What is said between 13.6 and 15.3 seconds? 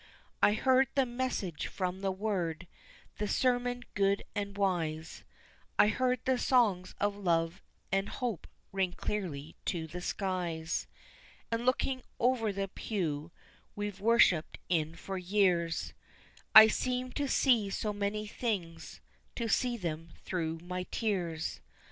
we've worshipped in for